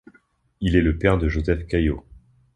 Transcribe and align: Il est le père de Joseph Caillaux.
Il 0.61 0.75
est 0.75 0.81
le 0.81 0.97
père 0.97 1.19
de 1.19 1.29
Joseph 1.29 1.67
Caillaux. 1.67 2.03